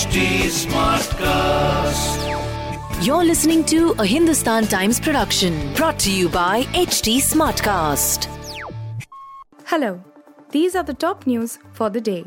[0.00, 2.16] HT Smartcast.
[3.04, 8.26] You're listening to a Hindustan Times production brought to you by HT Smartcast.
[9.66, 10.02] Hello,
[10.52, 12.24] these are the top news for the day.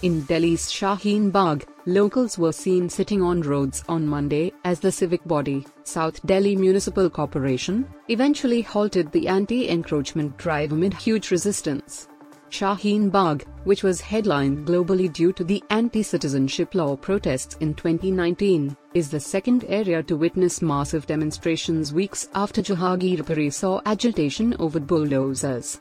[0.00, 5.22] In Delhi's Shaheen Bagh, locals were seen sitting on roads on Monday as the civic
[5.26, 12.08] body, South Delhi Municipal Corporation, eventually halted the anti-encroachment drive amid huge resistance.
[12.52, 19.08] Shaheen Bagh, which was headlined globally due to the anti-citizenship law protests in 2019, is
[19.08, 25.80] the second area to witness massive demonstrations weeks after Jahangirpuri saw agitation over bulldozers.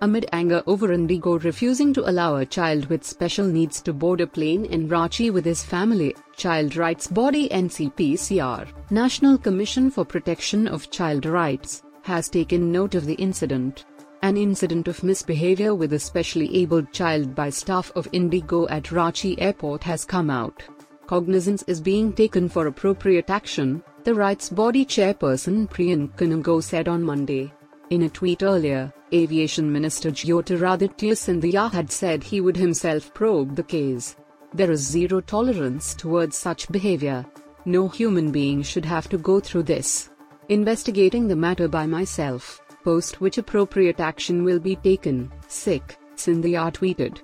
[0.00, 4.28] Amid anger over Indigo refusing to allow a child with special needs to board a
[4.28, 10.88] plane in Ranchi with his family, child rights body NCPCR, National Commission for Protection of
[10.92, 13.84] Child Rights, has taken note of the incident.
[14.22, 19.34] An incident of misbehavior with a specially abled child by staff of Indigo at Ranchi
[19.38, 20.62] Airport has come out.
[21.06, 27.02] Cognizance is being taken for appropriate action, the rights body chairperson Priyank Kanoongo said on
[27.02, 27.50] Monday.
[27.88, 33.62] In a tweet earlier, Aviation Minister Jyotiraditya Scindia had said he would himself probe the
[33.62, 34.16] case.
[34.52, 37.24] There is zero tolerance towards such behavior.
[37.64, 40.10] No human being should have to go through this.
[40.50, 42.60] Investigating the matter by myself
[42.90, 47.18] post which appropriate action will be taken, sick, Scindia tweeted.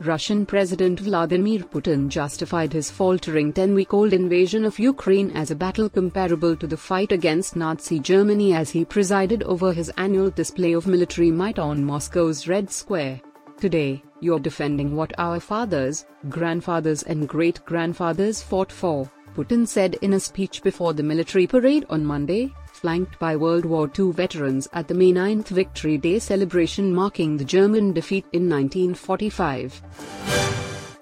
[0.00, 5.60] Russian President Vladimir Putin justified his faltering 10 week old invasion of Ukraine as a
[5.64, 10.72] battle comparable to the fight against Nazi Germany as he presided over his annual display
[10.72, 13.20] of military might on Moscow's Red Square.
[13.58, 20.14] Today, you're defending what our fathers, grandfathers, and great grandfathers fought for, Putin said in
[20.14, 24.86] a speech before the military parade on Monday, flanked by World War II veterans at
[24.86, 29.82] the May 9th Victory Day celebration marking the German defeat in 1945.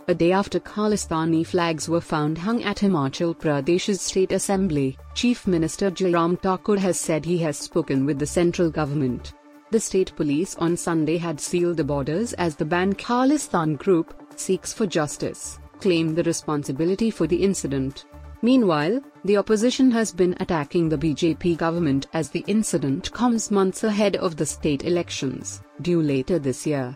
[0.09, 5.91] A day after Khalistani flags were found hung at Himachal Pradesh's State Assembly, Chief Minister
[5.91, 9.35] Jairam Thakur has said he has spoken with the central government.
[9.71, 14.73] The state police on Sunday had sealed the borders as the banned Khalistan group, Sikhs
[14.73, 18.07] for Justice, claimed the responsibility for the incident.
[18.43, 24.17] Meanwhile, the opposition has been attacking the BJP government as the incident comes months ahead
[24.17, 26.95] of the state elections, due later this year.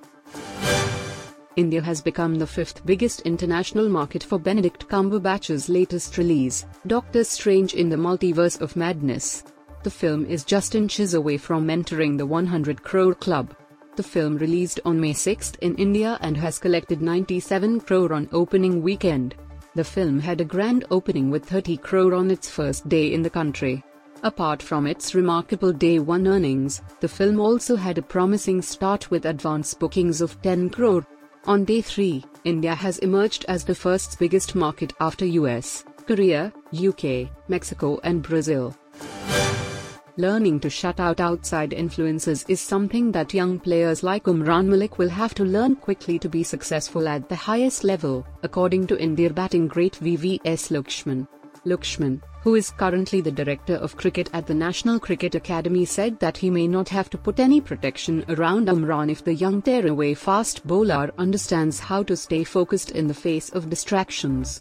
[1.57, 7.75] India has become the fifth biggest international market for Benedict Cumberbatch's latest release, Doctor Strange
[7.75, 9.43] in the Multiverse of Madness.
[9.83, 13.55] The film is just inches away from entering the 100 crore club.
[13.97, 18.83] The film released on May 6 in India and has collected 97 crore on opening
[18.83, 19.35] weekend.
[19.77, 23.31] The film had a grand opening with 30 crore on its first day in the
[23.31, 23.85] country.
[24.25, 29.27] Apart from its remarkable day one earnings, the film also had a promising start with
[29.27, 31.07] advance bookings of 10 crore.
[31.47, 37.31] On day 3, India has emerged as the first biggest market after US, Korea, UK,
[37.49, 38.75] Mexico, and Brazil.
[40.17, 45.09] Learning to shut out outside influences is something that young players like Umran Malik will
[45.09, 49.69] have to learn quickly to be successful at the highest level, according to India batting
[49.69, 51.29] great VVS Laxman.
[51.65, 56.37] Laxman, who is currently the director of cricket at the National Cricket Academy, said that
[56.37, 60.67] he may not have to put any protection around Umran if the young tearaway fast
[60.67, 64.61] bowler understands how to stay focused in the face of distractions.